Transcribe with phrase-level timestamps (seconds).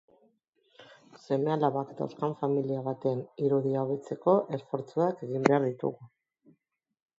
[1.23, 6.13] Seme-alabak dauzkan familia baten irudia hobetzeko esfortzuak egin behar ditugu.